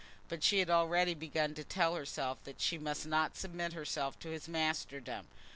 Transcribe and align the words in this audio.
But 0.29 0.43
she 0.43 0.57
had 0.57 0.69
already 0.71 1.13
begun 1.13 1.53
to 1.53 1.63
tell 1.63 1.93
herself 1.93 2.43
that 2.45 2.59
she 2.59 2.79
must 2.79 3.05
not 3.05 3.37
submit 3.37 3.73
herself 3.73 4.17
to 4.21 4.29
his 4.29 4.47
masterdom. 4.47 5.27